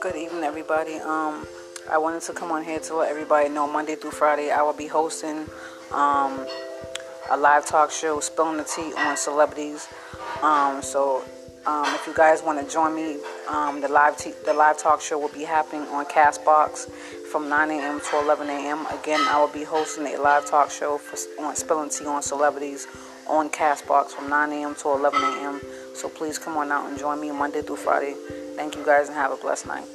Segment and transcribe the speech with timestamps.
[0.00, 0.94] Good evening, everybody.
[1.00, 1.44] Um,
[1.90, 4.72] I wanted to come on here to let everybody know Monday through Friday I will
[4.72, 5.48] be hosting
[5.90, 6.46] um,
[7.30, 9.88] a live talk show, spilling the tea on celebrities.
[10.40, 11.24] Um, so
[11.66, 15.00] um, if you guys want to join me, um, the live t- the live talk
[15.00, 16.88] show will be happening on Castbox
[17.32, 18.00] from 9 a.m.
[18.00, 18.86] to 11 a.m.
[19.00, 22.86] Again, I will be hosting a live talk show for, on spilling tea on celebrities
[23.26, 24.76] on Castbox from 9 a.m.
[24.76, 25.60] to 11 a.m.
[25.94, 28.14] So please come on out and join me Monday through Friday.
[28.58, 29.86] Thank you guys and have a blessed night.